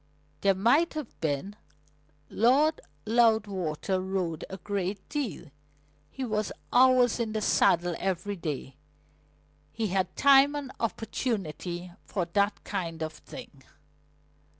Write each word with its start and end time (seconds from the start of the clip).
"There 0.39 0.55
might 0.55 0.95
have 0.95 1.19
been. 1.21 1.55
Lord 2.27 2.81
Loudwater 3.05 4.01
rode 4.01 4.43
a 4.49 4.57
great 4.57 5.07
deal. 5.09 5.51
He 6.09 6.25
was 6.25 6.51
hours 6.73 7.19
in 7.19 7.33
the 7.33 7.39
saddle 7.41 7.95
every 7.99 8.35
day. 8.35 8.77
He 9.71 9.89
had 9.89 10.15
time 10.15 10.55
and 10.55 10.71
opportunity 10.79 11.91
for 12.03 12.25
that 12.33 12.63
kind 12.63 13.03
of 13.03 13.13
thing." 13.13 13.63